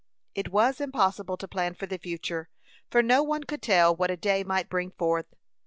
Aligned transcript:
It 0.33 0.49
was 0.51 0.81
impossible 0.81 1.37
to 1.37 1.47
plan 1.47 1.75
for 1.75 1.85
the 1.85 1.99
future, 1.99 2.49
for 2.89 3.03
no 3.03 3.21
one 3.21 3.43
could 3.43 3.61
tell 3.61 3.95
what 3.95 4.09
a 4.09 4.17
day 4.17 4.43
might 4.43 4.67
bring 4.67 4.89
forth. 4.89 5.27